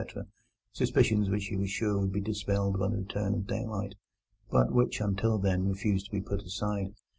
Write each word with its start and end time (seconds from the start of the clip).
—suspicions 0.73 1.29
which 1.29 1.45
he 1.45 1.55
was 1.55 1.69
sure 1.69 1.99
would 1.99 2.11
be 2.11 2.19
dispelled 2.19 2.79
by 2.79 2.87
the 2.87 2.97
return 2.97 3.35
of 3.35 3.45
daylight, 3.45 3.93
but 4.49 4.71
which 4.73 4.99
until 4.99 5.37
then 5.37 5.67
refused 5.69 6.07
to 6.07 6.11
be 6.11 6.21
put 6.21 6.41
aside. 6.41 6.95